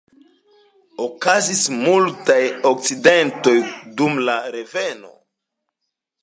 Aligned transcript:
Okazis 1.03 1.61
multaj 1.81 2.39
akcidentoj 2.71 3.55
dum 4.01 4.19
la 4.31 4.39
reveno. 4.57 5.15